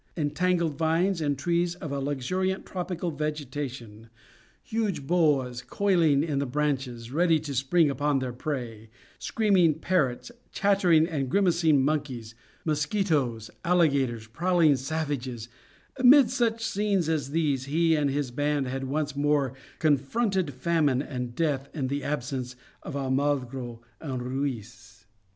Entangled 0.17 0.79
vines 0.79 1.21
and 1.21 1.37
trees 1.37 1.75
of 1.75 1.91
a 1.91 1.99
luxuriant 1.99 2.65
tropical 2.65 3.11
vegetation, 3.11 4.09
huge 4.63 5.05
boas 5.05 5.61
coiling 5.61 6.23
in 6.23 6.39
the 6.39 6.47
branches, 6.47 7.11
ready 7.11 7.39
to 7.39 7.53
spring 7.53 7.87
upon 7.87 8.17
their 8.17 8.33
prey, 8.33 8.89
screaming 9.19 9.75
parrots, 9.77 10.31
chattering 10.51 11.07
and 11.07 11.29
grimacing 11.29 11.85
monkeys, 11.85 12.33
mosquitoes, 12.65 13.51
alligators, 13.63 14.25
prowling 14.25 14.75
savages, 14.75 15.49
amid 15.97 16.31
such 16.31 16.65
scenes 16.65 17.07
as 17.07 17.29
these 17.29 17.65
he 17.65 17.95
and 17.95 18.09
his 18.09 18.31
band 18.31 18.65
had 18.67 18.85
once 18.85 19.15
more 19.15 19.53
confronted 19.77 20.51
famine 20.51 21.03
and 21.03 21.35
death 21.35 21.69
in 21.75 21.89
the 21.89 22.03
absence 22.03 22.55
of 22.81 22.95
Almagro 22.95 23.81
and 23.99 24.23
Ruiz. 24.23 25.05